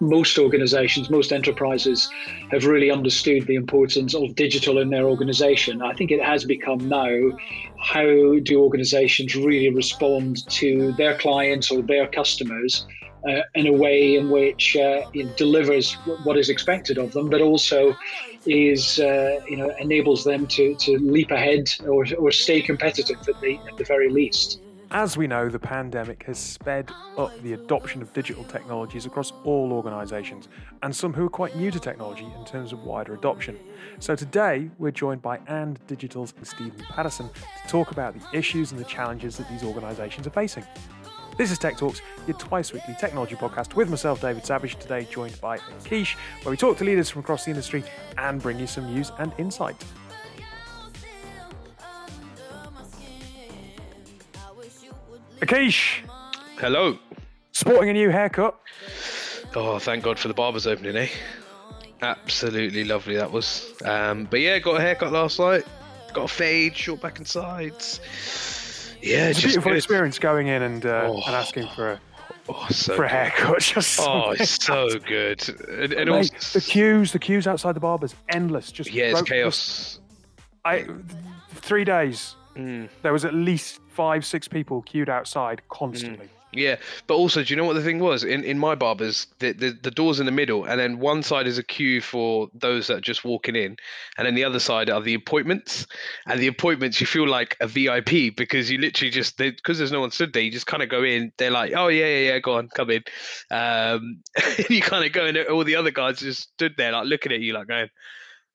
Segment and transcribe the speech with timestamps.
[0.00, 2.08] most organizations, most enterprises
[2.50, 5.82] have really understood the importance of digital in their organization.
[5.82, 7.30] I think it has become now
[7.80, 12.86] how do organizations really respond to their clients or their customers
[13.28, 17.40] uh, in a way in which uh, it delivers what is expected of them, but
[17.40, 17.96] also
[18.46, 23.40] is uh, you know enables them to, to leap ahead or, or stay competitive at
[23.40, 24.60] the at the very least.
[24.90, 29.70] As we know, the pandemic has sped up the adoption of digital technologies across all
[29.70, 30.48] organisations,
[30.82, 33.58] and some who are quite new to technology in terms of wider adoption.
[33.98, 38.80] So today, we're joined by And Digital's Stephen Patterson to talk about the issues and
[38.80, 40.64] the challenges that these organisations are facing.
[41.36, 45.38] This is Tech Talks, your twice weekly technology podcast with myself, David Savage, today joined
[45.38, 47.84] by Akish, where we talk to leaders from across the industry
[48.16, 49.84] and bring you some news and insight.
[55.40, 56.00] Akish.
[56.58, 56.98] Hello.
[57.52, 58.58] Sporting a new haircut.
[59.54, 61.08] Oh, thank God for the barber's opening, eh?
[62.02, 63.72] Absolutely lovely that was.
[63.84, 65.64] Um, but yeah, got a haircut last night.
[66.12, 68.00] Got a fade, short back and sides.
[69.00, 69.76] Yeah, it's a beautiful good.
[69.76, 71.22] experience going in and uh, oh.
[71.26, 72.00] and asking for a
[72.48, 73.60] Oh, so for a haircut.
[73.60, 75.46] Just oh, it's so good.
[75.68, 78.72] And, and Mate, also, the queues, the queues outside the barbers, endless.
[78.72, 80.00] Just yeah, it's chaos.
[80.64, 80.86] I
[81.50, 82.36] three days.
[82.56, 82.88] Mm.
[83.02, 86.26] There was at least five, six people queued outside constantly.
[86.26, 86.38] Mm.
[86.52, 86.76] Yeah,
[87.08, 88.22] but also, do you know what the thing was?
[88.22, 91.48] In in my barbers, the, the, the door's in the middle, and then one side
[91.48, 93.76] is a queue for those that are just walking in,
[94.16, 95.84] and then the other side are the appointments.
[96.26, 100.00] And the appointments, you feel like a VIP because you literally just because there's no
[100.00, 101.32] one stood there, you just kind of go in.
[101.38, 103.02] They're like, "Oh yeah, yeah, yeah, go on, come in."
[103.50, 104.22] Um,
[104.70, 105.36] you kind of go in.
[105.48, 107.90] All the other guys just stood there, like looking at you, like going,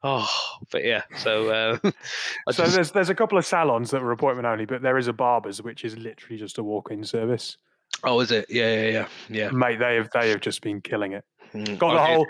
[0.04, 0.30] Oh,
[0.72, 1.04] but yeah.
[1.18, 1.78] So, uh,
[2.52, 2.76] so just...
[2.76, 5.62] there's there's a couple of salons that were appointment only, but there is a barber's
[5.62, 7.58] which is literally just a walk-in service.
[8.04, 8.46] Oh, is it?
[8.50, 9.50] Yeah, yeah, yeah, yeah.
[9.52, 11.24] Mate, they have they have just been killing it.
[11.54, 12.28] Mm, Got the whole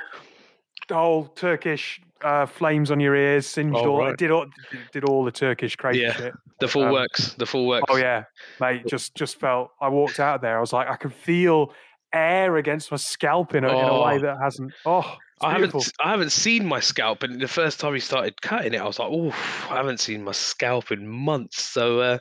[0.88, 4.18] the whole Turkish uh, flames on your ears, singed oh, all, right.
[4.18, 4.46] did all
[4.92, 6.34] did all the Turkish crazy yeah, shit.
[6.60, 7.86] The full um, works, the full works.
[7.90, 8.26] Oh yeah,
[8.60, 8.86] mate.
[8.88, 9.72] Just just felt.
[9.82, 10.58] I walked out of there.
[10.58, 11.74] I was like, I can feel
[12.14, 13.80] air against my scalp in a, oh.
[13.80, 14.20] in a way oh.
[14.20, 14.74] that hasn't.
[14.86, 18.74] Oh, I haven't I haven't seen my scalp, and the first time he started cutting
[18.74, 19.30] it, I was like, "Oh,
[19.70, 22.18] I haven't seen my scalp in months." So, uh,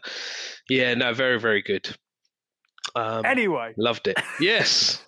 [0.68, 1.94] yeah, no, very very good.
[2.94, 4.18] Um, anyway, loved it.
[4.40, 5.04] Yes,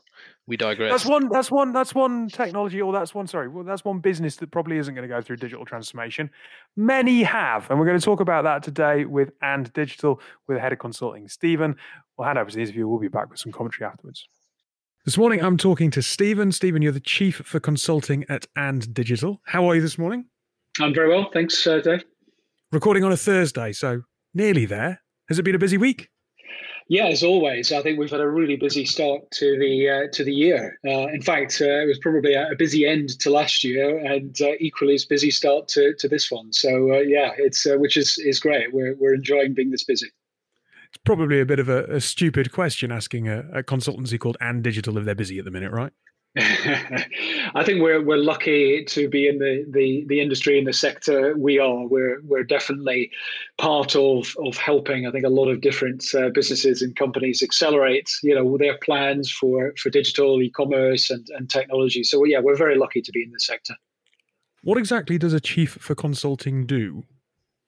[0.47, 0.91] we digress.
[0.93, 1.29] That's one.
[1.29, 1.73] That's one.
[1.73, 3.27] That's one technology, or that's one.
[3.27, 6.31] Sorry, well, that's one business that probably isn't going to go through digital transformation.
[6.77, 10.61] Many have, and we're going to talk about that today with And Digital, with the
[10.61, 11.77] head of consulting, Stephen.
[12.17, 12.87] We'll hand over to the interview.
[12.87, 14.29] We'll be back with some commentary afterwards.
[15.05, 16.51] This morning, I'm talking to Stephen.
[16.51, 19.43] Stephen, you're the chief for consulting at And Digital.
[19.45, 20.25] How are you this morning?
[20.81, 22.05] I'm very well, thanks, uh, Dave.
[22.73, 25.03] Recording on a Thursday, so nearly there.
[25.29, 26.09] Has it been a busy week?
[26.89, 30.25] Yeah, as always, I think we've had a really busy start to the uh, to
[30.25, 30.79] the year.
[30.87, 34.53] Uh, in fact, uh, it was probably a, busy end to last year, and uh,
[34.59, 36.51] equally as busy start to, to this one.
[36.55, 38.73] So uh, yeah, it's uh, which is is great.
[38.73, 40.11] We're we're enjoying being this busy.
[40.95, 44.63] It's probably a bit of a, a stupid question asking a, a consultancy called And
[44.63, 45.93] Digital if they're busy at the minute, right?
[46.37, 51.37] I think we're we're lucky to be in the, the, the industry in the sector
[51.39, 51.87] we are.
[51.87, 53.13] We're we're definitely
[53.57, 55.07] part of of helping.
[55.07, 59.31] I think a lot of different uh, businesses and companies accelerate you know their plans
[59.31, 62.03] for for digital e-commerce and and technology.
[62.03, 63.77] So yeah, we're very lucky to be in the sector.
[64.65, 67.05] What exactly does a chief for consulting do?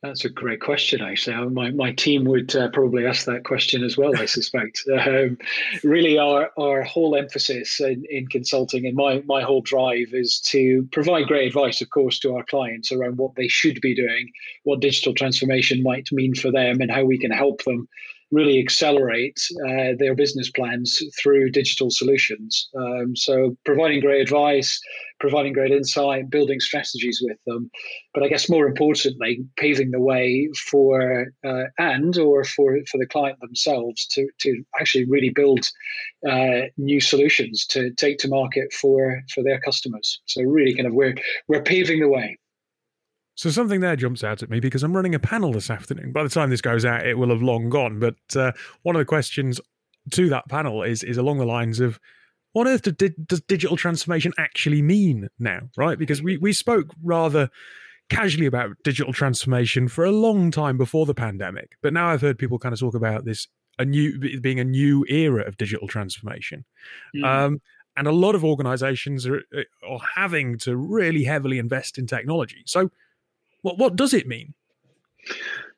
[0.02, 1.48] That's a great question, actually.
[1.50, 4.82] My, my team would uh, probably ask that question as well, I suspect.
[4.92, 5.38] Um,
[5.82, 10.86] really, our, our whole emphasis in, in consulting and my, my whole drive is to
[10.92, 14.30] provide great advice, of course, to our clients around what they should be doing,
[14.64, 17.88] what digital transformation might mean for them, and how we can help them
[18.32, 22.68] really accelerate uh, their business plans through digital solutions.
[22.76, 24.80] Um, so, providing great advice,
[25.18, 27.70] providing great insight, building strategies with them,
[28.14, 33.06] but I guess more importantly, paving the way for uh, and or for for the
[33.06, 35.66] client themselves to to actually really build
[36.28, 40.20] uh, new solutions to take to market for for their customers.
[40.26, 41.14] So, really, kind of we're
[41.48, 42.38] we're paving the way.
[43.36, 46.10] So something there jumps out at me because I'm running a panel this afternoon.
[46.10, 47.98] By the time this goes out, it will have long gone.
[47.98, 48.52] But uh,
[48.82, 49.60] one of the questions
[50.12, 52.00] to that panel is is along the lines of
[52.56, 55.98] what on earth does, does digital transformation actually mean now, right?
[55.98, 57.50] Because we we spoke rather
[58.08, 62.38] casually about digital transformation for a long time before the pandemic, but now I've heard
[62.38, 63.46] people kind of talk about this
[63.78, 66.64] a new being a new era of digital transformation.
[67.14, 67.24] Mm.
[67.26, 67.60] Um,
[67.94, 69.42] and a lot of organizations are,
[69.86, 72.62] are having to really heavily invest in technology.
[72.64, 72.90] So,
[73.60, 74.54] what what does it mean?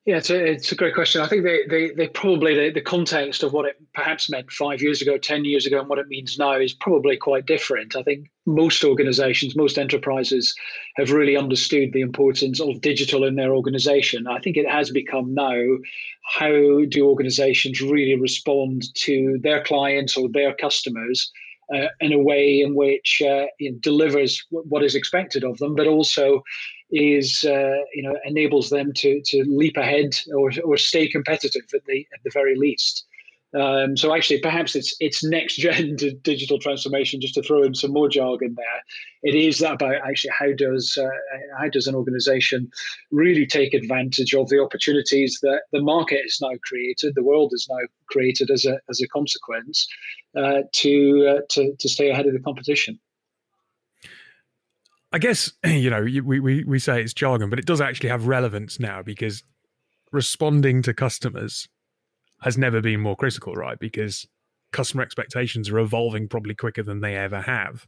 [0.08, 1.20] Yeah, it's a, it's a great question.
[1.20, 4.80] I think they, they, they probably, the, the context of what it perhaps meant five
[4.80, 7.94] years ago, 10 years ago, and what it means now is probably quite different.
[7.94, 10.54] I think most organizations, most enterprises
[10.96, 14.26] have really understood the importance of digital in their organization.
[14.26, 15.62] I think it has become now
[16.38, 21.30] how do organizations really respond to their clients or their customers
[21.74, 25.86] uh, in a way in which uh, it delivers what is expected of them, but
[25.86, 26.42] also
[26.90, 31.84] is uh, you know enables them to to leap ahead or or stay competitive at
[31.86, 33.06] the at the very least.
[33.54, 37.20] Um, so actually, perhaps it's it's next gen digital transformation.
[37.20, 38.82] Just to throw in some more jargon there,
[39.22, 41.08] it is about actually how does uh,
[41.58, 42.70] how does an organization
[43.10, 47.66] really take advantage of the opportunities that the market has now created, the world has
[47.70, 49.88] now created as a as a consequence,
[50.36, 53.00] uh, to uh, to to stay ahead of the competition.
[55.10, 58.26] I guess you know we, we we say it's jargon, but it does actually have
[58.26, 59.42] relevance now because
[60.12, 61.66] responding to customers
[62.40, 63.78] has never been more critical, right?
[63.78, 64.26] Because
[64.72, 67.86] customer expectations are evolving probably quicker than they ever have.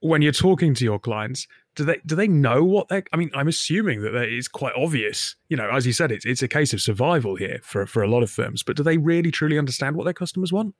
[0.00, 3.02] When you're talking to your clients, do they do they know what they?
[3.12, 5.34] I mean, I'm assuming that it's quite obvious.
[5.48, 8.08] You know, as you said, it's it's a case of survival here for for a
[8.08, 8.62] lot of firms.
[8.62, 10.74] But do they really truly understand what their customers want?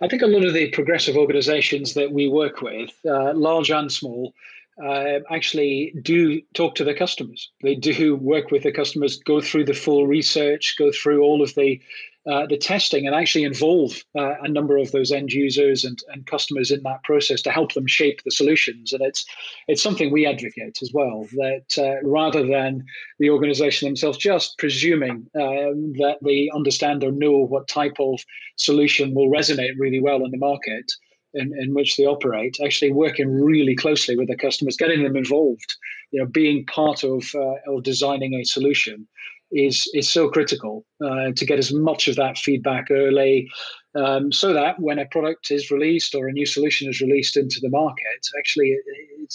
[0.00, 3.90] I think a lot of the progressive organizations that we work with, uh, large and
[3.90, 4.32] small,
[4.82, 7.50] uh, actually do talk to their customers.
[7.62, 11.54] They do work with the customers, go through the full research, go through all of
[11.54, 11.80] the
[12.28, 16.26] uh, the testing, and actually involve uh, a number of those end users and, and
[16.26, 18.92] customers in that process to help them shape the solutions.
[18.92, 19.24] And it's
[19.68, 21.26] it's something we advocate as well.
[21.34, 22.84] That uh, rather than
[23.20, 28.18] the organisation themselves just presuming um, that they understand or know what type of
[28.56, 30.90] solution will resonate really well in the market,
[31.36, 35.76] in, in which they operate, actually working really closely with the customers, getting them involved,
[36.10, 39.06] you know, being part of uh, of designing a solution
[39.52, 43.48] is is so critical uh, to get as much of that feedback early,
[43.94, 47.58] um, so that when a product is released or a new solution is released into
[47.60, 48.80] the market, actually it,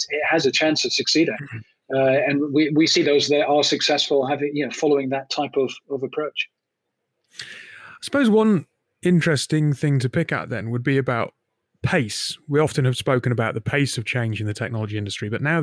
[0.09, 1.35] it has a chance of succeeding.
[1.35, 1.57] Mm-hmm.
[1.93, 5.55] Uh, and we, we see those that are successful having you know following that type
[5.55, 6.49] of, of approach.
[7.39, 8.65] I suppose one
[9.01, 11.33] interesting thing to pick at then would be about
[11.83, 12.37] pace.
[12.47, 15.61] We often have spoken about the pace of change in the technology industry, but now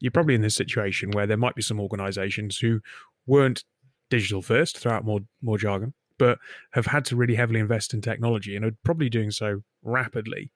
[0.00, 2.80] you're probably in this situation where there might be some organizations who
[3.26, 3.64] weren't
[4.10, 6.38] digital first, throw out more more jargon, but
[6.72, 10.52] have had to really heavily invest in technology and are probably doing so rapidly.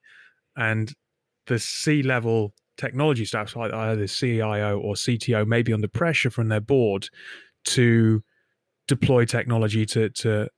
[0.55, 0.93] And
[1.47, 6.29] the C level technology staff, like either the CIO or CTO, may be under pressure
[6.29, 7.09] from their board
[7.65, 8.23] to
[8.87, 10.49] deploy technology to to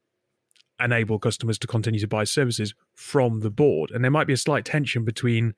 [0.80, 3.92] enable customers to continue to buy services from the board.
[3.92, 5.54] And there might be a slight tension between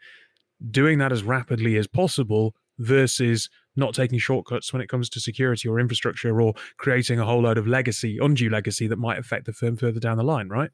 [0.72, 5.68] doing that as rapidly as possible versus not taking shortcuts when it comes to security
[5.68, 9.54] or infrastructure or creating a whole load of legacy, undue legacy that might affect the
[9.54, 10.72] firm further down the line, right?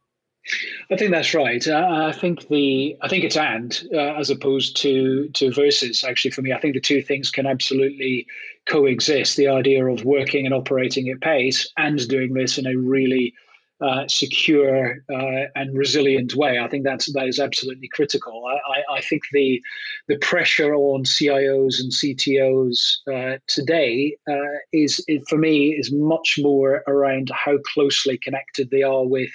[0.91, 1.65] I think that's right.
[1.67, 6.03] I think the I think it's and uh, as opposed to to versus.
[6.03, 8.27] Actually, for me, I think the two things can absolutely
[8.65, 9.37] coexist.
[9.37, 13.33] The idea of working and operating at pace and doing this in a really
[13.83, 16.57] uh, secure uh, and resilient way.
[16.59, 18.45] I think that's that is absolutely critical.
[18.47, 19.62] I, I, I think the
[20.07, 22.77] the pressure on CIOs and CTOs
[23.12, 29.05] uh, today uh, is, for me is much more around how closely connected they are
[29.05, 29.29] with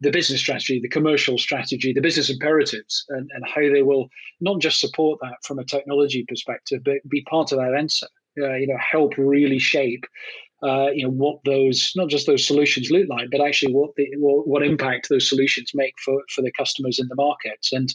[0.00, 4.08] the business strategy, the commercial strategy, the business imperatives, and, and how they will
[4.40, 8.06] not just support that from a technology perspective, but be part of that answer.
[8.38, 10.04] Uh, you know, help really shape
[10.66, 14.08] uh, you know what those not just those solutions look like, but actually what the
[14.18, 17.72] what, impact those solutions make for for the customers in the markets.
[17.72, 17.92] And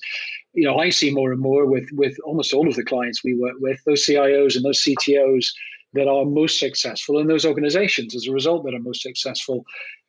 [0.54, 3.34] you know, I see more and more with with almost all of the clients we
[3.34, 5.48] work with, those CIOs and those CTOs
[5.94, 9.66] that are most successful and those organizations as a result that are most successful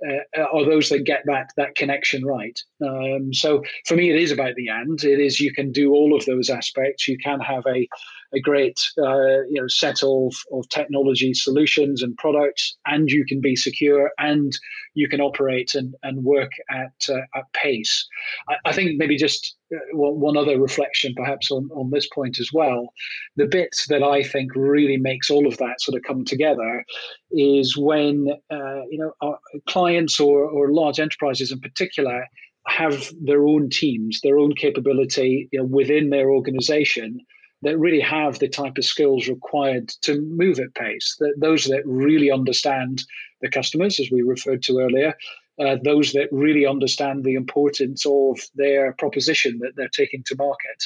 [0.08, 4.30] uh, are those that get that that connection right um, so for me it is
[4.30, 7.64] about the end it is you can do all of those aspects you can have
[7.66, 7.86] a
[8.34, 13.40] a great uh, you know set of, of technology solutions and products, and you can
[13.40, 14.52] be secure and
[14.94, 18.06] you can operate and, and work at uh, at pace.
[18.48, 22.50] I, I, think maybe just uh, one other reflection, perhaps on, on this point as
[22.52, 22.92] well.
[23.36, 26.84] The bit that I think really makes all of that sort of come together
[27.30, 32.26] is when uh, you know our clients or, or large enterprises in particular
[32.66, 37.18] have their own teams, their own capability you know, within their organization
[37.62, 41.16] that really have the type of skills required to move at pace.
[41.20, 43.04] That those that really understand
[43.40, 45.14] the customers, as we referred to earlier,
[45.60, 50.84] uh, those that really understand the importance of their proposition that they're taking to market,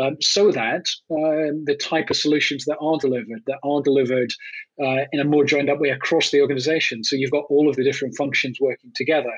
[0.00, 4.32] um, so that um, the type of solutions that are delivered, that are delivered
[4.82, 7.04] uh, in a more joined up way across the organization.
[7.04, 9.32] So you've got all of the different functions working together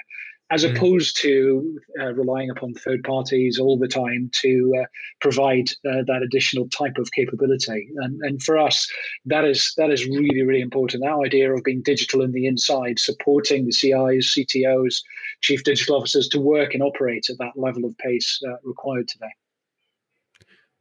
[0.51, 0.75] as mm.
[0.75, 4.87] opposed to uh, relying upon third parties all the time to uh,
[5.21, 7.89] provide uh, that additional type of capability.
[7.97, 8.89] And, and for us,
[9.25, 11.03] that is that is really really important.
[11.03, 15.03] That idea of being digital in the inside, supporting the CIs, CTOs,
[15.41, 19.33] chief digital officers to work and operate at that level of pace uh, required today.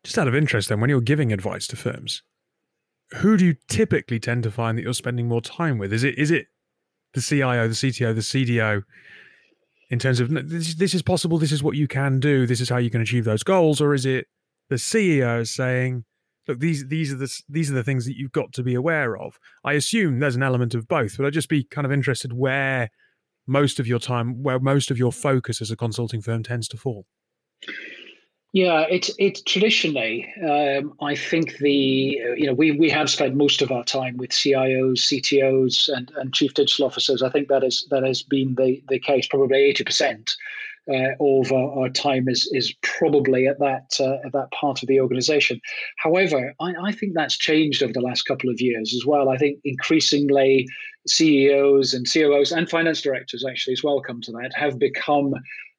[0.03, 2.23] Just out of interest, then, when you're giving advice to firms,
[3.15, 5.93] who do you typically tend to find that you're spending more time with?
[5.93, 6.47] Is it is it
[7.13, 8.83] the CIO, the CTO, the CDO?
[9.93, 12.67] in terms of this, this is possible, this is what you can do, this is
[12.67, 14.25] how you can achieve those goals, or is it
[14.69, 16.03] the CEO saying,
[16.47, 19.15] look, these these are the these are the things that you've got to be aware
[19.15, 19.37] of?
[19.63, 22.89] I assume there's an element of both, but I'd just be kind of interested where
[23.45, 26.77] most of your time, where most of your focus as a consulting firm tends to
[26.77, 27.05] fall.
[28.53, 30.31] Yeah, it's it's traditionally.
[30.47, 31.71] Um, I think the
[32.37, 36.31] you know we we have spent most of our time with CIOs, CTOs, and, and
[36.35, 37.23] chief digital officers.
[37.23, 39.25] I think that is that has been the the case.
[39.27, 40.35] Probably eighty percent
[40.87, 44.87] uh, of our, our, time is is probably at that uh, at that part of
[44.87, 45.59] the organisation.
[45.97, 49.29] However, I, I think that's changed over the last couple of years as well.
[49.29, 50.67] I think increasingly
[51.07, 55.33] CEOs and COOs and finance directors actually as well come to that have become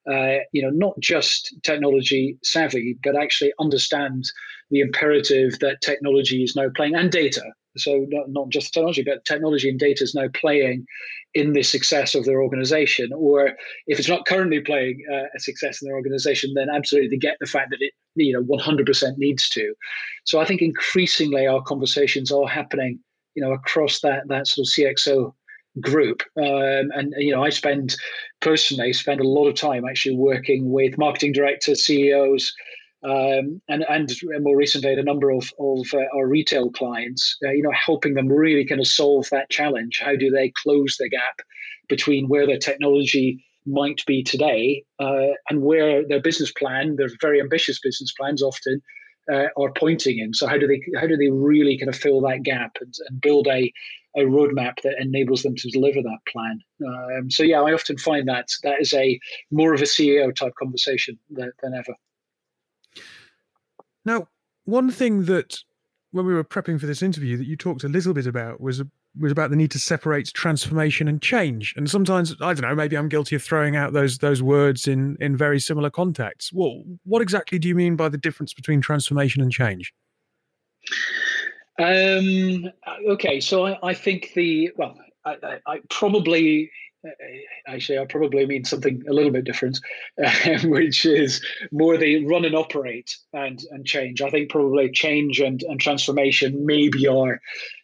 [0.09, 4.25] uh, you know, not just technology savvy, but actually understand
[4.71, 7.43] the imperative that technology is now playing and data.
[7.77, 10.85] So not, not just technology, but technology and data is now playing
[11.33, 13.09] in the success of their organization.
[13.13, 13.51] Or
[13.87, 17.37] if it's not currently playing uh, a success in their organization, then absolutely they get
[17.39, 19.73] the fact that it, you know, 100% needs to.
[20.23, 22.99] So I think increasingly our conversations are happening,
[23.35, 25.33] you know, across that that sort of CXO
[25.81, 26.21] group.
[26.37, 27.95] Um, and you know, I spend
[28.41, 32.53] personally spend a lot of time actually working with marketing directors, CEOs,
[33.03, 37.37] um, and and more recently a number of of uh, our retail clients.
[37.45, 40.01] Uh, you know, helping them really kind of solve that challenge.
[40.03, 41.39] How do they close the gap
[41.87, 47.39] between where their technology might be today uh, and where their business plan, their very
[47.39, 48.81] ambitious business plans, often
[49.31, 50.33] uh, are pointing in.
[50.33, 53.21] So how do they how do they really kind of fill that gap and, and
[53.21, 53.71] build a
[54.15, 56.59] a roadmap that enables them to deliver that plan.
[56.85, 59.19] Um, so yeah, I often find that that is a
[59.51, 61.95] more of a CEO type conversation than, than ever.
[64.05, 64.27] Now,
[64.65, 65.57] one thing that
[66.11, 68.81] when we were prepping for this interview that you talked a little bit about was
[69.17, 71.73] was about the need to separate transformation and change.
[71.77, 75.17] And sometimes I don't know, maybe I'm guilty of throwing out those those words in
[75.19, 76.51] in very similar contexts.
[76.53, 79.93] Well, what exactly do you mean by the difference between transformation and change?
[81.77, 82.71] Um,
[83.09, 86.71] okay, so I, I, think the well, I, I, I probably
[87.05, 87.09] uh,
[87.67, 89.79] actually I probably mean something a little bit different,
[90.23, 94.21] uh, which is more the run and operate and and change.
[94.21, 97.41] I think probably change and, and transformation maybe are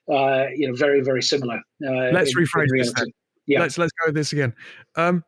[0.09, 1.57] uh, you know very very similar.
[1.85, 2.93] Uh, let's in, rephrase in this.
[2.93, 3.07] Then.
[3.45, 4.53] Yeah, let's let's go with this again.
[4.95, 5.23] Um,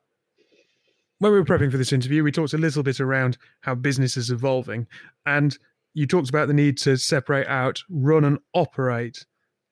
[1.19, 4.15] when we were prepping for this interview, we talked a little bit around how business
[4.15, 4.87] is evolving,
[5.25, 5.57] and
[5.93, 9.25] you talked about the need to separate out run and operate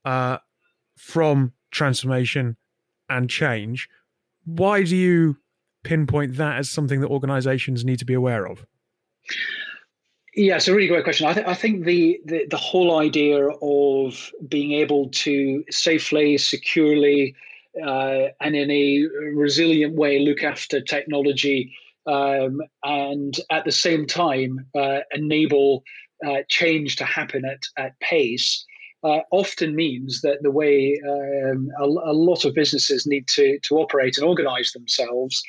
[0.06, 0.38] uh,
[0.98, 2.58] from transformation
[3.10, 3.90] and change.
[4.46, 5.38] Why do you
[5.84, 8.66] pinpoint that as something that organizations need to be aware of?
[10.36, 11.28] Yeah, it's a really great question.
[11.28, 17.36] I, th- I think the, the, the whole idea of being able to safely, securely,
[17.86, 21.74] uh, and in a resilient way look after technology
[22.06, 25.84] um, and at the same time uh, enable
[26.26, 28.66] uh, change to happen at, at pace
[29.04, 33.78] uh, often means that the way um, a, a, lot of businesses need to, to
[33.78, 35.42] operate and organize themselves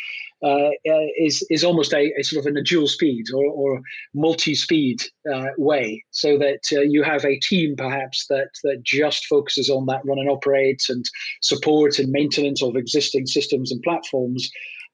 [0.42, 3.80] uh, uh is, is almost a, a, sort of in a dual speed or, or
[4.14, 5.02] multi speed
[5.32, 10.00] uh, way, so that you have a team perhaps that, that just focuses on that
[10.04, 11.04] run and operate and
[11.42, 14.50] support and maintenance of existing systems and platforms.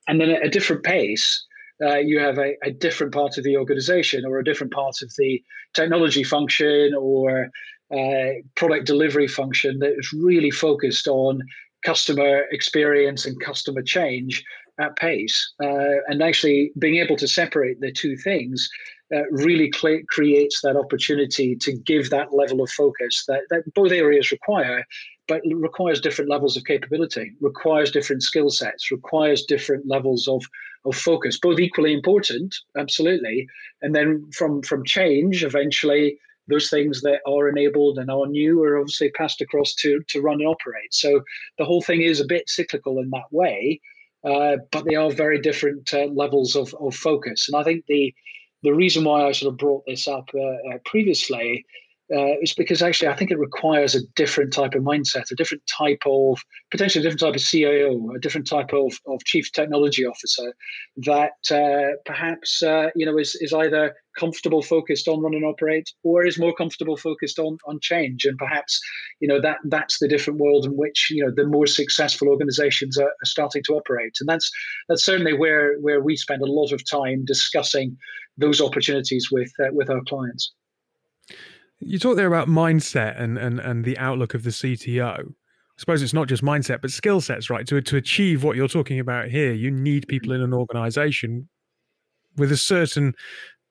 [0.08, 1.46] And then at a different pace,
[1.82, 5.12] uh, you have a, a, different part of the organization or a different part of
[5.16, 5.42] the
[5.74, 7.50] technology function or
[7.94, 11.40] uh, product delivery function that is really focused on
[11.84, 14.44] customer experience and customer change
[14.80, 15.52] at pace.
[15.62, 18.68] Uh, and actually being able to separate the two things
[19.14, 23.90] uh, really cl- creates that opportunity to give that level of focus that, that both
[23.90, 24.84] areas require
[25.28, 30.42] but requires different levels of capability, requires different skill sets, requires different levels of,
[30.84, 33.46] of focus, both equally important, absolutely.
[33.82, 36.18] And then from, from change, eventually,
[36.48, 40.40] those things that are enabled and are new are obviously passed across to, to run
[40.40, 40.92] and operate.
[40.92, 41.22] So
[41.58, 43.80] the whole thing is a bit cyclical in that way,
[44.24, 47.48] uh, but they are very different uh, levels of, of focus.
[47.48, 48.14] And I think the
[48.64, 51.64] the reason why I sort of brought this up uh, uh, previously
[52.14, 55.62] uh, is because actually I think it requires a different type of mindset, a different
[55.66, 60.06] type of potentially a different type of CIO, a different type of, of chief technology
[60.06, 60.54] officer
[60.96, 65.90] that uh, perhaps uh, you know is is either comfortable focused on run and operate
[66.02, 68.24] or is more comfortable focused on on change.
[68.24, 68.80] And perhaps
[69.20, 72.96] you know that that's the different world in which you know the more successful organizations
[72.98, 74.16] are, are starting to operate.
[74.20, 74.50] And that's
[74.88, 77.96] that's certainly where where we spend a lot of time discussing
[78.38, 80.52] those opportunities with uh, with our clients
[81.80, 85.20] you talk there about mindset and, and, and the outlook of the CTO.
[85.20, 87.66] I suppose it's not just mindset, but skill sets, right?
[87.68, 91.48] To, to achieve what you're talking about here, you need people in an organization
[92.36, 93.14] with a certain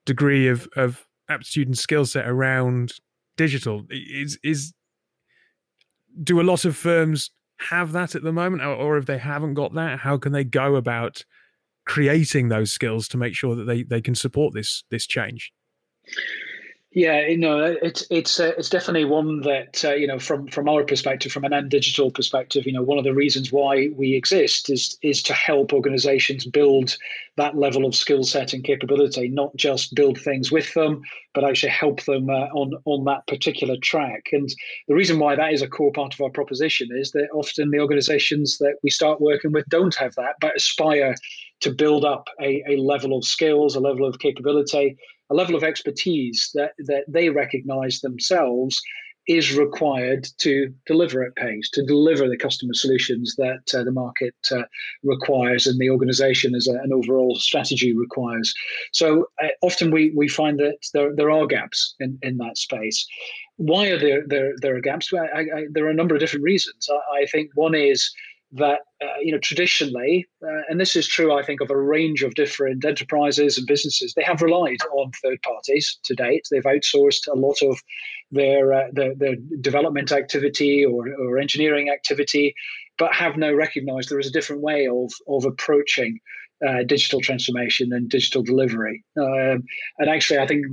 [0.06, 2.94] degree of, of aptitude and skill set around
[3.36, 3.86] digital.
[3.90, 4.74] Is, is
[6.24, 9.56] do a lot of firms have that at the moment, or, or if they haven't
[9.56, 11.26] got that, how can they go about
[11.86, 15.52] creating those skills to make sure that they, they can support this this change?
[16.98, 20.68] Yeah, you know, it's it's uh, it's definitely one that uh, you know from from
[20.68, 24.16] our perspective, from an And Digital perspective, you know, one of the reasons why we
[24.16, 26.98] exist is is to help organisations build
[27.36, 31.04] that level of skill set and capability, not just build things with them,
[31.36, 34.30] but actually help them uh, on on that particular track.
[34.32, 34.50] And
[34.88, 37.80] the reason why that is a core part of our proposition is that often the
[37.80, 41.14] organisations that we start working with don't have that, but aspire
[41.60, 44.98] to build up a, a level of skills, a level of capability
[45.30, 48.82] a level of expertise that, that they recognize themselves
[49.28, 54.36] is required to deliver at pace, to deliver the customer solutions that uh, the market
[54.52, 54.64] uh,
[55.04, 58.54] requires and the organization as a, an overall strategy requires.
[58.94, 63.06] So uh, often we, we find that there, there are gaps in, in that space.
[63.58, 65.12] Why are there, there, there are gaps?
[65.14, 66.88] I, I, there are a number of different reasons.
[66.90, 68.10] I, I think one is
[68.54, 72.24] that uh, you know traditionally, uh, and this is true, I think, of a range
[72.24, 76.48] of different enterprises and businesses, they have relied on third parties to date.
[76.50, 77.82] They've outsourced a lot of
[78.32, 82.56] their uh, their, their, development activity or, or engineering activity,
[82.98, 86.20] but have now recognised there is a different way of of approaching
[86.66, 89.04] uh, digital transformation and digital delivery.
[89.18, 89.64] Um,
[90.00, 90.66] and actually, I think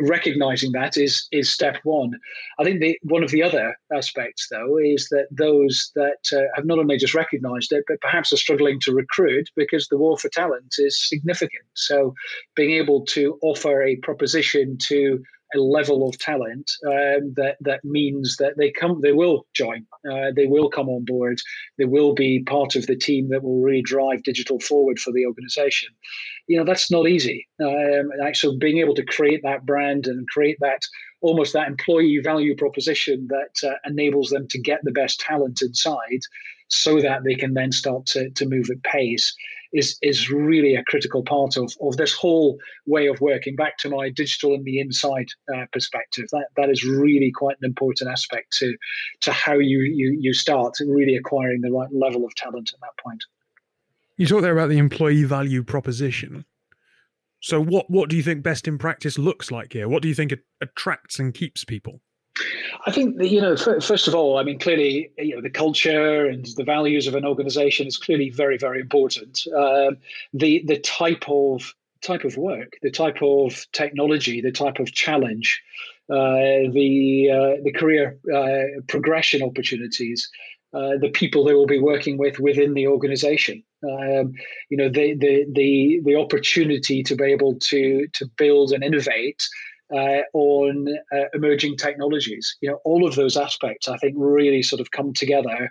[0.00, 2.12] recognizing that is is step one.
[2.58, 6.66] I think the, one of the other aspects, though, is that those that uh, have
[6.66, 10.28] not only just recognized it, but perhaps are struggling to recruit because the war for
[10.28, 11.64] talent is significant.
[11.74, 12.14] So,
[12.56, 15.22] being able to offer a proposition to
[15.54, 20.30] a level of talent um, that that means that they come, they will join, uh,
[20.34, 21.38] they will come on board,
[21.78, 25.24] they will be part of the team that will really drive digital forward for the
[25.26, 25.88] organization.
[26.48, 27.46] You know that's not easy.
[27.62, 30.82] Um, actually, being able to create that brand and create that
[31.20, 36.20] almost that employee value proposition that uh, enables them to get the best talent inside,
[36.68, 39.34] so that they can then start to to move at pace
[39.72, 43.56] is is really a critical part of, of this whole way of working.
[43.56, 47.66] Back to my digital and the inside uh, perspective, that that is really quite an
[47.66, 48.74] important aspect to
[49.22, 53.02] to how you you you start really acquiring the right level of talent at that
[53.02, 53.22] point.
[54.16, 56.44] You talked there about the employee value proposition.
[57.40, 59.88] So, what what do you think best in practice looks like here?
[59.88, 62.00] What do you think attracts and keeps people?
[62.86, 66.26] I think that, you know, first of all, I mean, clearly, you know, the culture
[66.26, 69.46] and the values of an organization is clearly very, very important.
[69.56, 69.98] Um,
[70.32, 75.62] the the type of type of work, the type of technology, the type of challenge,
[76.10, 80.28] uh, the uh, the career uh, progression opportunities,
[80.72, 83.62] uh, the people they will be working with within the organization.
[83.82, 84.32] Um,
[84.70, 89.46] you know, the, the the the opportunity to be able to to build and innovate
[89.94, 92.56] uh, on uh, emerging technologies.
[92.60, 95.70] You know, all of those aspects I think really sort of come together.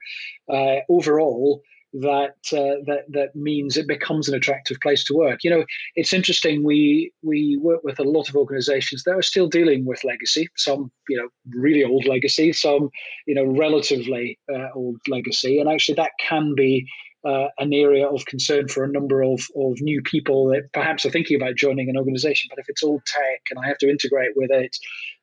[0.51, 1.61] Uh, overall,
[1.93, 5.43] that uh, that that means it becomes an attractive place to work.
[5.43, 6.63] You know, it's interesting.
[6.63, 10.49] We we work with a lot of organisations that are still dealing with legacy.
[10.57, 12.51] Some, you know, really old legacy.
[12.53, 12.89] Some,
[13.25, 15.59] you know, relatively uh, old legacy.
[15.59, 16.85] And actually, that can be
[17.27, 21.09] uh, an area of concern for a number of, of new people that perhaps are
[21.09, 22.47] thinking about joining an organization.
[22.49, 24.75] But if it's all tech and I have to integrate with it,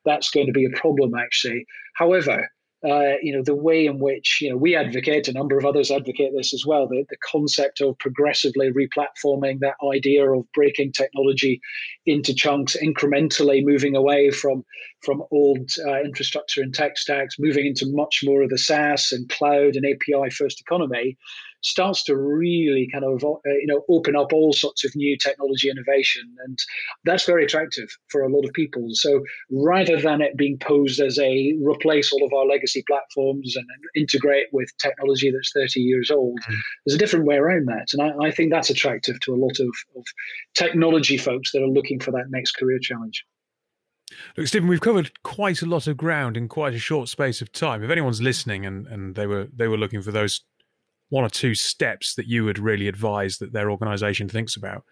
[0.05, 1.65] that's going to be a problem actually.
[1.95, 2.47] However,
[2.85, 5.89] uh, you know the way in which you know we advocate a number of others
[5.89, 11.59] advocate this as well the, the concept of progressively replatforming that idea of breaking technology
[12.05, 14.63] into chunks incrementally moving away from
[15.01, 19.29] from old uh, infrastructure and tech stacks moving into much more of the SaaS and
[19.29, 21.17] cloud and API first economy
[21.65, 25.69] starts to really kind of uh, you know open up all sorts of new technology
[25.69, 26.59] innovation and
[27.03, 31.17] that's very attractive for a lot of people so rather than it being posed as
[31.19, 36.39] a replace all of our legacy platforms and, integrate with technology that's 30 years old.
[36.39, 36.55] Mm.
[36.85, 37.87] There's a different way around that.
[37.93, 40.03] And I, I, think that's attractive to a lot of, of
[40.53, 43.23] technology folks that are looking for that next career challenge.
[44.37, 47.51] Look, Stephen, we've covered quite a lot of ground in quite a short space of
[47.51, 47.83] time.
[47.83, 50.41] If anyone's listening and, and they were they were looking for those
[51.09, 54.83] one or two steps that you would really advise that their organisation thinks about,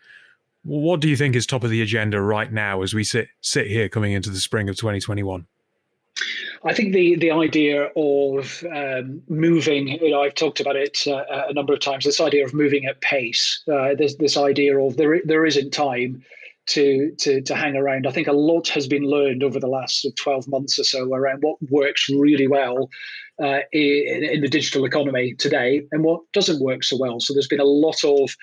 [0.63, 3.67] what do you think is top of the agenda right now as we sit sit
[3.67, 5.45] here coming into the spring of 2021?
[6.63, 11.23] I think the the idea of um, moving, you know, I've talked about it uh,
[11.49, 12.05] a number of times.
[12.05, 16.23] This idea of moving at pace, uh, this this idea of there there isn't time
[16.67, 18.07] to to to hang around.
[18.07, 21.43] I think a lot has been learned over the last 12 months or so around
[21.43, 22.89] what works really well
[23.41, 27.19] uh, in, in, the digital economy today and what doesn't work so well.
[27.19, 28.35] So there's been a lot of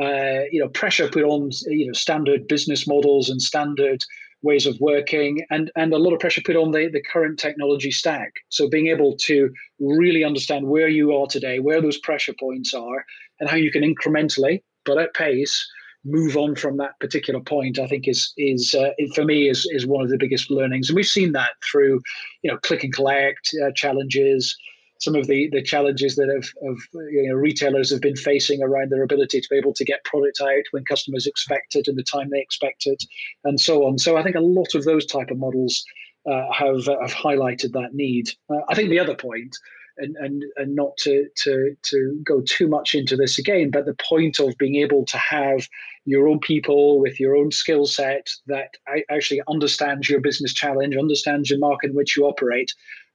[0.00, 4.00] uh, you know pressure put on you know standard business models and standard
[4.42, 7.90] ways of working and and a lot of pressure put on the, the current technology
[7.90, 12.72] stack so being able to really understand where you are today where those pressure points
[12.72, 13.04] are
[13.40, 15.68] and how you can incrementally but at pace
[16.08, 19.86] move on from that particular point, I think is is uh, for me is is
[19.86, 22.00] one of the biggest learnings, and we've seen that through
[22.42, 24.56] you know click and collect uh, challenges,
[25.00, 26.78] some of the the challenges that have of
[27.10, 30.40] you know retailers have been facing around their ability to be able to get product
[30.40, 33.02] out when customers expect it and the time they expect it,
[33.44, 33.98] and so on.
[33.98, 35.84] So I think a lot of those type of models
[36.30, 38.30] uh, have have highlighted that need.
[38.50, 39.56] Uh, I think the other point
[39.98, 43.96] and, and, and not to, to, to go too much into this again, but the
[44.08, 45.68] point of being able to have
[46.04, 48.74] your own people with your own skill set that
[49.10, 52.72] actually understands your business challenge, understands your market in which you operate,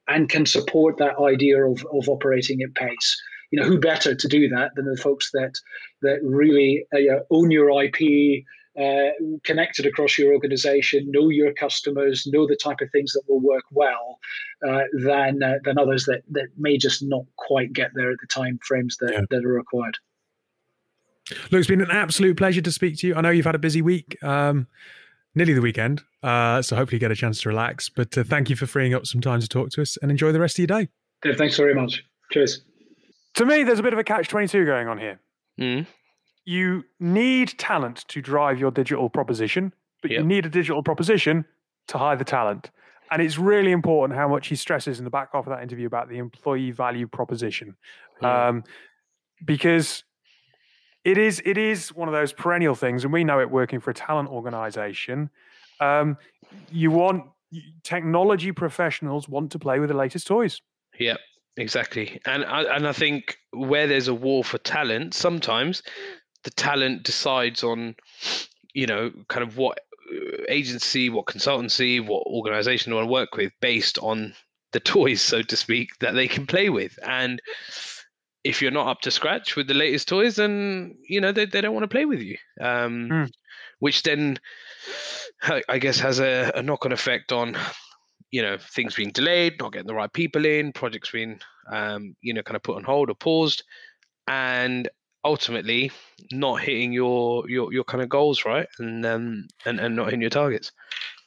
[0.08, 3.22] and can support that idea of, of operating at pace.
[3.52, 5.54] You know, who better to do that than the folks that
[6.02, 8.44] that really uh, own your IP,
[8.80, 9.12] uh,
[9.44, 13.64] connected across your organization, know your customers, know the type of things that will work
[13.72, 14.20] well,
[14.68, 18.28] uh, than uh, than others that that may just not quite get there at the
[18.28, 19.22] time frames that, yeah.
[19.30, 19.98] that are required.
[21.52, 23.16] Look, it's been an absolute pleasure to speak to you.
[23.16, 24.68] I know you've had a busy week, um,
[25.36, 27.90] nearly the weekend, uh, so hopefully you get a chance to relax.
[27.90, 30.32] But uh, thank you for freeing up some time to talk to us and enjoy
[30.32, 30.90] the rest of your day.
[31.22, 32.04] Dave, thanks very much.
[32.32, 32.64] Cheers.
[33.36, 35.20] To me, there's a bit of a catch 22 going on here.
[35.60, 35.86] Mm
[36.46, 40.22] you need talent to drive your digital proposition, but yep.
[40.22, 41.46] you need a digital proposition
[41.88, 42.72] to hire the talent.
[43.12, 45.88] And it's really important how much he stresses in the back half of that interview
[45.88, 47.76] about the employee value proposition,
[48.22, 48.48] yeah.
[48.48, 48.64] um,
[49.46, 50.04] because
[51.04, 53.92] it is it is one of those perennial things, and we know it working for
[53.92, 55.30] a talent organization.
[55.80, 56.18] Um,
[56.72, 57.26] you want
[57.84, 60.62] technology professionals want to play with the latest toys.
[61.00, 61.20] Yep,
[61.58, 62.20] exactly.
[62.26, 65.84] And I, and I think where there's a war for talent, sometimes
[66.44, 67.96] the talent decides on,
[68.74, 69.80] you know, kind of what
[70.12, 74.34] uh, agency, what consultancy, what organization they want to work with based on
[74.72, 76.98] the toys, so to speak, that they can play with.
[77.04, 77.42] And
[78.44, 81.62] if you're not up to scratch with the latest toys, then you know they, they
[81.62, 82.38] don't want to play with you.
[82.60, 83.32] Um, mm.
[83.80, 84.40] Which then,
[85.68, 87.58] I guess, has a, a knock-on effect on
[88.32, 91.40] you know things being delayed, not getting the right people in, projects being
[91.72, 93.64] um, you know kind of put on hold or paused,
[94.28, 94.90] and
[95.24, 95.92] ultimately
[96.32, 98.68] not hitting your your your kind of goals, right?
[98.80, 100.72] And um and, and not hitting your targets.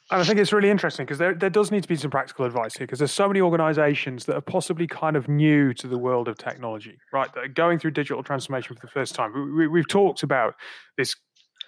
[0.09, 2.45] And I think it's really interesting because there, there does need to be some practical
[2.45, 5.97] advice here because there's so many organizations that are possibly kind of new to the
[5.97, 7.33] world of technology, right?
[7.33, 9.33] That are going through digital transformation for the first time.
[9.57, 10.55] We, we, have talked about
[10.95, 11.13] this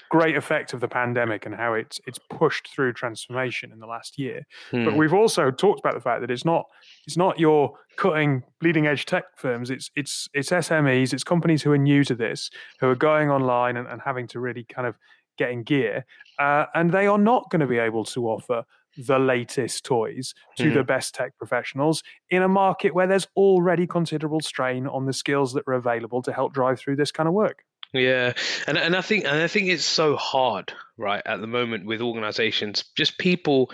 [0.10, 4.18] great effect of the pandemic and how it's it's pushed through transformation in the last
[4.18, 4.46] year.
[4.72, 4.86] Hmm.
[4.86, 6.66] But we've also talked about the fact that it's not
[7.06, 9.70] it's not your cutting bleeding edge tech firms.
[9.70, 13.78] It's it's it's SMEs, it's companies who are new to this, who are going online
[13.78, 14.96] and, and having to really kind of
[15.38, 16.06] get in gear,
[16.40, 18.66] uh, and they are not going to be able to offer
[18.98, 20.86] the latest toys to the hmm.
[20.86, 25.64] best tech professionals in a market where there's already considerable strain on the skills that
[25.68, 27.64] are available to help drive through this kind of work.
[27.94, 28.34] Yeah,
[28.68, 32.02] and and I think and I think it's so hard, right, at the moment with
[32.02, 33.72] organizations, just people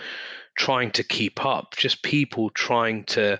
[0.56, 3.38] trying to keep up, just people trying to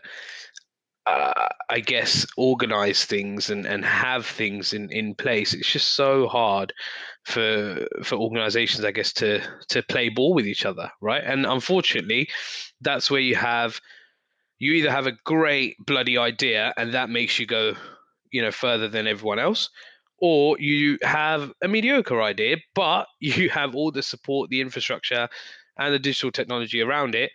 [1.06, 5.54] uh, I guess organize things and, and have things in, in place.
[5.54, 6.72] It's just so hard
[7.24, 11.22] for for organizations, I guess, to to play ball with each other, right?
[11.24, 12.28] And unfortunately,
[12.80, 13.80] that's where you have
[14.58, 17.74] you either have a great bloody idea and that makes you go,
[18.32, 19.70] you know, further than everyone else,
[20.18, 25.29] or you have a mediocre idea, but you have all the support, the infrastructure,
[25.79, 27.31] and the digital technology around it,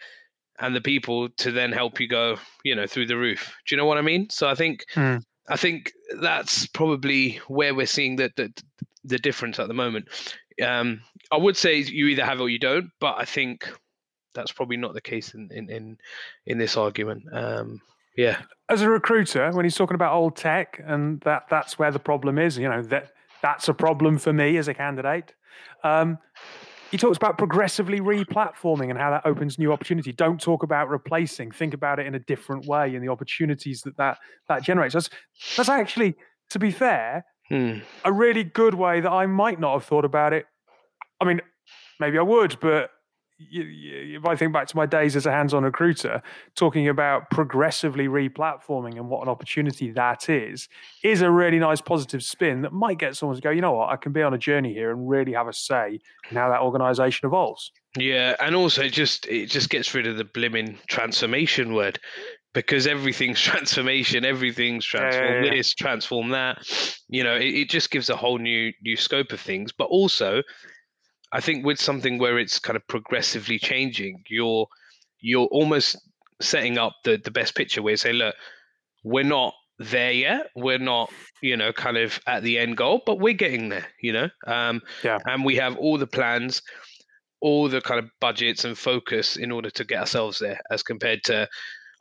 [0.60, 3.56] and the people to then help you go, you know, through the roof.
[3.66, 4.30] Do you know what I mean?
[4.30, 5.18] So I think hmm.
[5.48, 8.54] I think that's probably where we're seeing that the,
[9.04, 10.08] the difference at the moment.
[10.64, 13.68] Um, I would say you either have it or you don't, but I think
[14.34, 15.98] that's probably not the case in in in,
[16.46, 17.24] in this argument.
[17.32, 17.82] Um,
[18.16, 18.42] Yeah.
[18.70, 22.38] As a recruiter, when he's talking about old tech and that that's where the problem
[22.38, 25.34] is, you know, that that's a problem for me as a candidate.
[25.84, 26.18] Um,
[26.92, 30.12] he talks about progressively re-platforming and how that opens new opportunity.
[30.12, 31.52] Don't talk about replacing.
[31.52, 34.18] Think about it in a different way and the opportunities that that,
[34.50, 34.94] that generates.
[34.94, 35.10] That's,
[35.56, 36.16] that's actually,
[36.50, 37.80] to be fair, Hmm.
[38.06, 40.46] a really good way that I might not have thought about it.
[41.20, 41.42] I mean,
[42.00, 42.92] maybe I would, but
[43.50, 46.22] if I think back to my days as a hands-on recruiter,
[46.56, 50.68] talking about progressively re-platforming and what an opportunity that is,
[51.04, 53.90] is a really nice positive spin that might get someone to go, you know what,
[53.90, 56.00] I can be on a journey here and really have a say
[56.30, 57.72] in how that organization evolves.
[57.98, 62.00] Yeah, and also just it just gets rid of the blimmin' transformation word
[62.54, 65.52] because everything's transformation, everything's Yeah, yeah, transform yeah.
[65.52, 66.98] this, transform that.
[67.10, 69.72] You know, it, it just gives a whole new new scope of things.
[69.72, 70.42] But also,
[71.32, 74.68] I think with something where it's kind of progressively changing, you're
[75.20, 75.98] you're almost
[76.42, 78.36] setting up the the best picture where you say, look,
[79.04, 80.48] we're not there yet.
[80.56, 84.14] We're not, you know, kind of at the end goal, but we're getting there, you
[84.14, 84.30] know.
[84.46, 85.20] Um Yeah.
[85.26, 86.62] and we have all the plans
[87.42, 91.24] all the kind of budgets and focus in order to get ourselves there as compared
[91.24, 91.48] to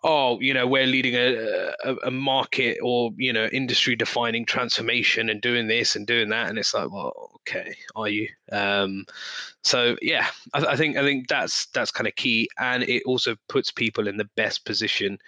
[0.03, 5.29] oh you know we're leading a, a, a market or you know industry defining transformation
[5.29, 6.49] and doing this and doing that.
[6.49, 8.29] And it's like well okay are you?
[8.53, 9.05] Um
[9.63, 12.49] so yeah I, I think i think that's that's kind of key.
[12.59, 15.19] And it also puts people in the best position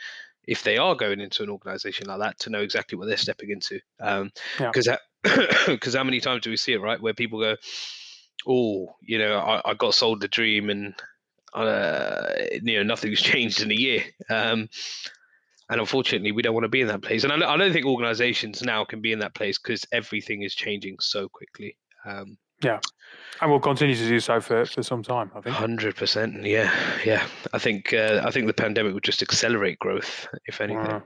[0.45, 3.51] if they are going into an organization like that to know exactly what they're stepping
[3.51, 3.81] into.
[4.01, 4.71] Um Yeah.
[4.73, 4.89] because
[5.67, 7.57] because how many times do we see it right where people go
[8.47, 10.95] oh, you know, I, I got sold the dream and
[11.55, 14.03] uh, you know nothing's changed in a year.
[14.31, 14.69] Um,
[15.71, 17.25] and unfortunately, we don't want to be in that place.
[17.25, 20.43] And I, don't- I don't think organizations now can be in that place because everything
[20.43, 21.77] is changing so quickly.
[22.05, 22.79] Um, yeah,
[23.41, 25.57] And we'll continue to do so for, for some time, I think.
[25.57, 26.73] Hundred percent, yeah,
[27.05, 27.27] yeah.
[27.53, 30.85] I think uh, I think the pandemic would just accelerate growth, if anything.
[30.85, 31.03] Wow.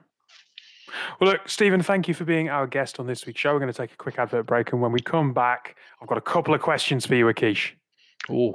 [1.20, 3.52] Well, look, Stephen, thank you for being our guest on this week's show.
[3.52, 4.72] We're going to take a quick advert break.
[4.72, 7.72] And when we come back, I've got a couple of questions for you, Akish.
[8.30, 8.54] Ooh,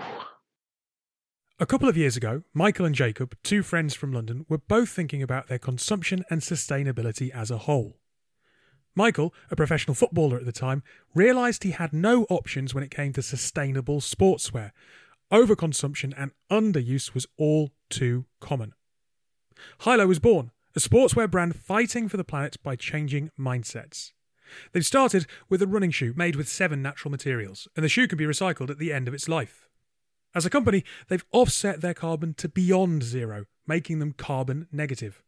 [1.62, 5.22] A couple of years ago, Michael and Jacob, two friends from London, were both thinking
[5.22, 8.00] about their consumption and sustainability as a whole.
[8.96, 10.82] Michael, a professional footballer at the time,
[11.14, 14.72] realised he had no options when it came to sustainable sportswear.
[15.32, 18.74] Overconsumption and underuse was all too common.
[19.82, 24.14] Hylo was born, a sportswear brand fighting for the planet by changing mindsets.
[24.72, 28.18] They've started with a running shoe made with seven natural materials, and the shoe can
[28.18, 29.68] be recycled at the end of its life.
[30.34, 35.22] As a company, they've offset their carbon to beyond zero, making them carbon negative.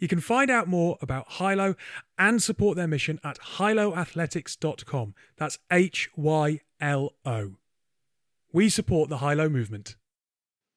[0.00, 1.74] You can find out more about Hylo
[2.18, 5.14] and support their mission at hyloathletics.com.
[5.36, 7.52] That's H Y L O.
[8.52, 9.96] We support the Hylo movement.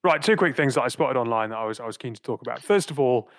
[0.03, 2.21] Right, two quick things that I spotted online that I was I was keen to
[2.21, 2.61] talk about.
[2.61, 3.29] First of all,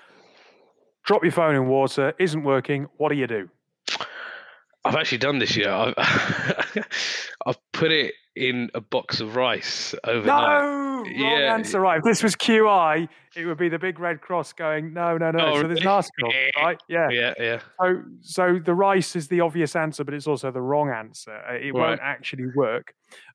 [1.05, 2.89] drop your phone in water isn't working.
[2.97, 3.49] What do you do?
[4.83, 5.69] I've actually done this year.
[5.97, 6.89] I've,
[7.47, 10.27] I've put it in a box of rice overnight.
[10.63, 11.55] No, wrong Yeah.
[11.55, 11.81] answer.
[11.81, 14.93] Right, if this was QI, it would be the big red cross going.
[14.93, 15.41] No, no, no.
[15.41, 16.81] Oh, so there's an article, right?
[16.89, 17.09] Yeah.
[17.11, 17.61] Yeah, yeah.
[17.81, 21.33] So, so the rice is the obvious answer, but it's also the wrong answer.
[21.49, 21.89] Uh, It Right.
[21.89, 22.95] won't actually work.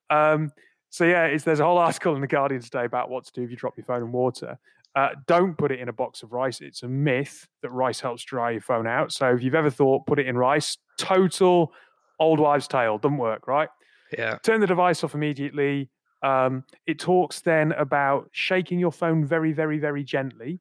[0.10, 0.52] Um,
[0.90, 3.44] so yeah, it's, there's a whole article in the Guardian today about what to do
[3.44, 4.58] if you drop your phone in water.
[4.96, 6.62] Uh, don't put it in a box of rice.
[6.62, 9.12] It's a myth that rice helps dry your phone out.
[9.12, 11.74] So if you've ever thought put it in rice, total
[12.18, 12.98] old wives' tale.
[12.98, 13.68] Doesn't work, right?
[14.18, 14.38] Yeah.
[14.44, 15.90] Turn the device off immediately.
[16.22, 20.60] Um, it talks then about shaking your phone very, very, very gently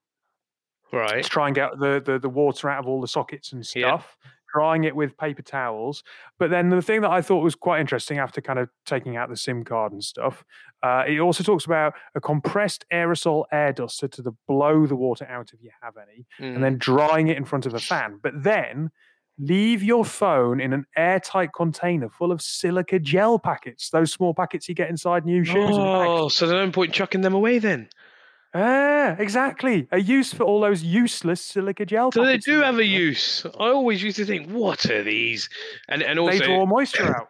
[0.92, 1.22] Right.
[1.24, 3.96] to try and get the, the, the water out of all the sockets and Yeah.
[3.96, 4.16] stuff,
[4.54, 6.04] drying it with paper towels.
[6.38, 9.28] But then the thing that I thought was quite interesting after kind of taking out
[9.28, 10.44] the SIM card and stuff,
[10.82, 15.26] uh, it also talks about a compressed aerosol air duster to the blow the water
[15.28, 16.54] out if you have any, Mm.
[16.56, 18.18] and then drying it in front of a fan.
[18.22, 18.90] But then
[19.38, 24.68] leave your phone in an airtight container full of silica gel packets, those small packets
[24.68, 25.56] you get inside new shoes.
[25.76, 25.78] and.
[25.78, 27.88] Oh, so there's no point chucking them away then.
[28.56, 29.88] Ah, exactly.
[29.90, 33.44] A use for all those useless silica gel So they do have a use.
[33.58, 35.48] I always used to think, what are these?
[35.88, 37.28] And and also, They draw moisture out.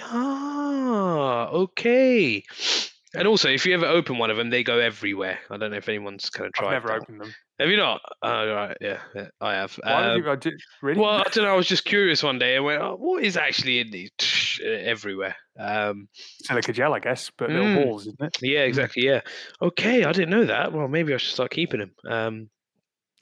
[0.00, 2.44] ah, okay.
[3.14, 5.38] And also, if you ever open one of them, they go everywhere.
[5.50, 6.66] I don't know if anyone's kind of tried.
[6.76, 7.02] I've never that.
[7.02, 7.34] opened them.
[7.58, 8.00] Have you not?
[8.22, 8.76] Oh, right.
[8.80, 9.78] Yeah, yeah, I have.
[9.82, 11.00] Why Um, you, I did, really?
[11.00, 11.52] well, I don't know.
[11.52, 14.10] I was just curious one day and went, oh, "What is actually in these?"
[14.64, 15.34] Everywhere.
[15.58, 17.54] Um, Silica gel, I guess, but Mm.
[17.54, 18.36] little balls, isn't it?
[18.42, 19.04] yeah, exactly.
[19.04, 19.22] Yeah.
[19.60, 20.72] Okay, I didn't know that.
[20.72, 21.94] Well, maybe I should start keeping them.
[22.08, 22.50] Um,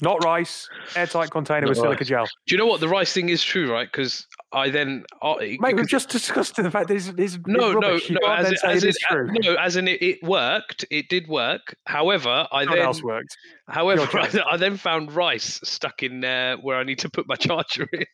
[0.03, 0.69] Not rice.
[0.95, 2.09] Airtight container Not with silica rice.
[2.09, 2.25] gel.
[2.47, 3.91] Do you know what the rice thing is true, right?
[3.91, 7.95] Because I then uh, Mate, we've just discussed the fact that it's, it's no, no.
[7.95, 8.29] You no.
[8.29, 10.85] As, in, as, it is no, as in it, it worked.
[10.91, 11.75] It did work.
[11.87, 13.37] However, I What then else worked?
[13.69, 14.43] However, I.
[14.51, 18.07] I then found rice stuck in uh, where I need to put my charger in.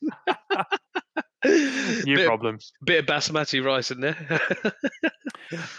[2.04, 2.60] New bit, problem.
[2.84, 4.40] bit of basmati rice in there.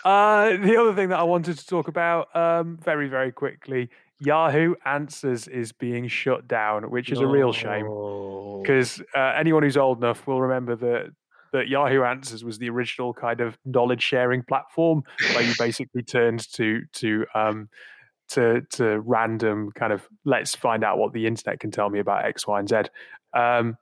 [0.03, 4.75] Uh, the other thing that I wanted to talk about um, very, very quickly Yahoo
[4.85, 7.85] Answers is being shut down, which is a real shame
[8.61, 11.11] because uh, anyone who's old enough will remember that.
[11.51, 15.03] That Yahoo Answers was the original kind of knowledge sharing platform
[15.35, 17.69] where you basically turned to to um,
[18.29, 22.25] to to random kind of let's find out what the internet can tell me about
[22.25, 22.75] X, Y, and Z.
[23.35, 23.77] Um,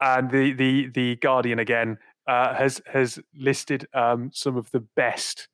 [0.00, 5.48] and the the the Guardian again uh, has has listed um, some of the best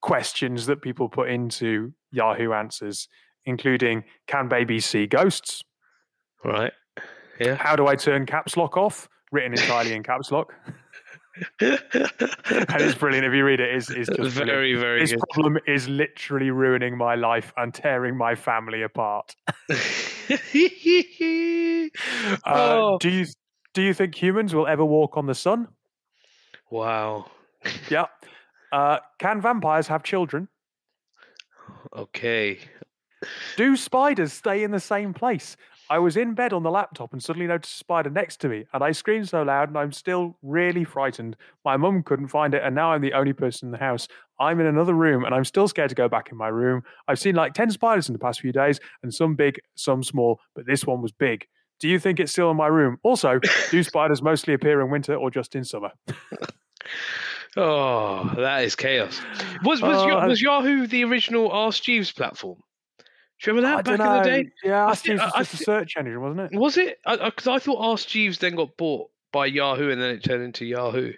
[0.00, 3.08] questions that people put into Yahoo Answers,
[3.46, 5.62] including can babies see ghosts?
[6.44, 6.72] Right.
[7.40, 7.54] Yeah.
[7.56, 9.08] How do I turn caps lock off?
[9.32, 10.52] Written entirely in caps lock,
[11.60, 11.78] and
[12.82, 13.24] it's brilliant.
[13.26, 14.46] If you read it, it's, it's just brilliant.
[14.46, 15.20] very, very This good.
[15.30, 19.34] problem is literally ruining my life and tearing my family apart.
[20.28, 21.88] Uh,
[22.46, 22.98] Oh.
[23.00, 23.26] Do you
[23.74, 25.68] do you think humans will ever walk on the sun?
[26.70, 27.30] wow.
[27.90, 28.06] Yeah.
[28.72, 30.48] Uh, can vampires have children?
[31.94, 32.58] Okay.
[33.56, 35.56] Do spiders stay in the same place?
[35.90, 38.64] I was in bed on the laptop and suddenly noticed a spider next to me,
[38.72, 41.36] and I screamed so loud, and I'm still really frightened.
[41.64, 44.08] My mum couldn't find it, and now I'm the only person in the house.
[44.40, 46.82] I'm in another room, and I'm still scared to go back in my room.
[47.08, 50.40] I've seen like 10 spiders in the past few days, and some big, some small,
[50.54, 51.46] but this one was big.
[51.78, 52.96] Do you think it's still in my room?
[53.02, 53.38] Also,
[53.70, 55.90] do spiders mostly appear in winter or just in summer?
[57.56, 59.20] Oh, that is chaos.
[59.62, 62.58] Was was, Oh, I- was Yahoo the original Ask Jeeves platform?
[63.42, 64.50] Do you remember that I back in the day?
[64.62, 66.58] Yeah, I I thi- think I- it's just a search engine, wasn't it?
[66.58, 66.98] Was it?
[67.06, 70.64] Because I, thought Ask Jeeves then got bought by Yahoo and then it turned into
[70.64, 71.12] Yahoo.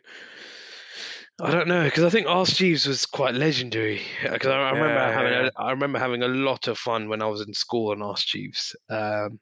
[1.40, 4.00] I don't know because I think Ask Jeeves was quite legendary.
[4.22, 5.48] Because I, I remember Yeah, having yeah.
[5.56, 8.28] a, I remember having a lot of fun when I was in school on Ask
[8.28, 8.74] Jeeves.
[8.88, 9.40] Um,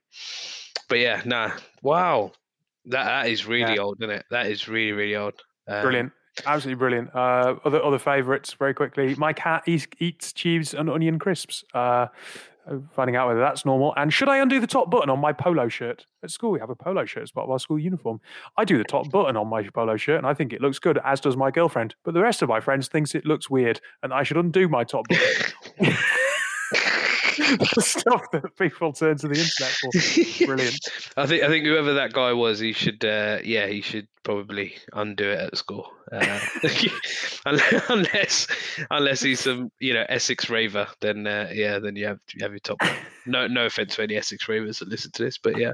[0.89, 1.51] but yeah, nah,
[1.83, 2.31] wow,
[2.85, 3.81] that that is really Yeah.
[3.83, 4.25] old, isn't it?
[4.31, 5.35] That is really really old.
[5.67, 6.11] Um, Brilliant.
[6.47, 7.15] Absolutely brilliant.
[7.15, 9.13] Uh, other other favourites, very quickly.
[9.15, 11.63] My cat eats, eats cheese and onion crisps.
[11.75, 12.07] Uh,
[12.91, 13.93] finding out whether that's normal.
[13.97, 16.05] And should I undo the top button on my polo shirt?
[16.23, 18.21] At school, we have a polo shirt as part of our school uniform.
[18.57, 20.99] I do the top button on my polo shirt, and I think it looks good,
[21.03, 21.95] as does my girlfriend.
[22.03, 24.83] But the rest of my friends thinks it looks weird, and I should undo my
[24.83, 25.95] top button.
[27.75, 30.45] the stuff that people turn to the internet for.
[30.45, 30.89] Brilliant.
[31.17, 34.75] I think I think whoever that guy was, he should uh, yeah, he should probably
[34.93, 35.89] undo it at school.
[36.11, 36.39] Uh,
[37.89, 38.47] unless
[38.89, 42.51] unless he's some you know Essex raver, then uh, yeah, then you have you have
[42.51, 42.81] your top.
[43.25, 45.73] No no offense to any Essex ravers that listen to this, but yeah.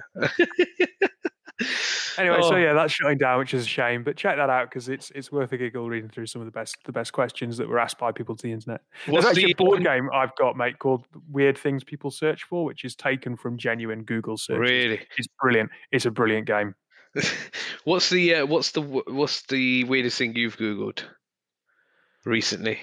[2.17, 2.58] Anyway, so Oh.
[2.58, 4.04] yeah, that's shutting down, which is a shame.
[4.04, 6.52] But check that out because it's it's worth a giggle reading through some of the
[6.52, 8.82] best the best questions that were asked by people to the internet.
[9.06, 12.12] What's There's actually the a board um, game I've got, mate, called Weird Things People
[12.12, 14.60] Search For, which is taken from genuine Google searches.
[14.60, 15.02] Really?
[15.17, 15.69] It's brilliant.
[15.91, 16.76] It's a brilliant game.
[17.86, 21.04] what's the uh, what's the what's the weirdest thing you've googled
[22.26, 22.80] recently?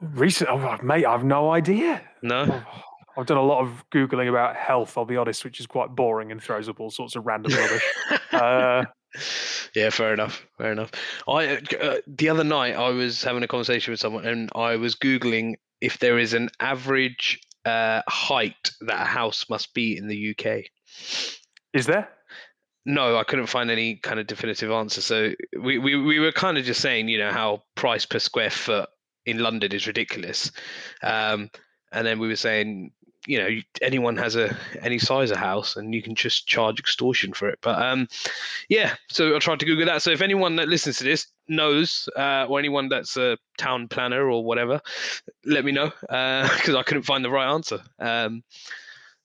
[0.00, 2.02] Recent, oh, mate, I've no idea.
[2.22, 2.62] No.
[3.16, 4.98] I've done a lot of googling about health.
[4.98, 7.84] I'll be honest, which is quite boring and throws up all sorts of random rubbish.
[8.34, 8.84] Uh,
[9.76, 10.44] yeah, fair enough.
[10.58, 10.90] Fair enough.
[11.28, 14.96] I uh, the other night I was having a conversation with someone and I was
[14.96, 20.36] googling if there is an average uh, height that a house must be in the
[20.36, 20.64] UK.
[21.72, 22.08] is there?
[22.86, 25.00] No, I couldn't find any kind of definitive answer.
[25.00, 28.50] So we, we, we were kind of just saying, you know, how price per square
[28.50, 28.88] foot
[29.24, 30.50] in London is ridiculous.
[31.02, 31.50] Um,
[31.92, 32.90] and then we were saying,
[33.26, 33.48] you know,
[33.82, 37.58] anyone has a any size of house and you can just charge extortion for it.
[37.62, 38.08] But um,
[38.68, 40.02] yeah, so I tried to Google that.
[40.02, 44.28] So if anyone that listens to this knows, uh, or anyone that's a town planner
[44.28, 44.80] or whatever,
[45.44, 47.80] let me know because I couldn't find the right answer.
[47.98, 48.42] Um,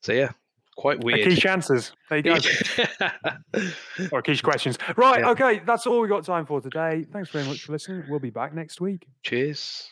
[0.01, 0.31] so yeah,
[0.77, 1.27] quite A weird.
[1.27, 1.91] Quiche answers.
[2.09, 2.37] There you go.
[4.11, 4.77] or quiche questions.
[4.95, 5.21] Right.
[5.21, 5.31] Yeah.
[5.31, 5.61] Okay.
[5.65, 7.05] That's all we got time for today.
[7.11, 8.05] Thanks very much for listening.
[8.09, 9.07] We'll be back next week.
[9.23, 9.89] Cheers.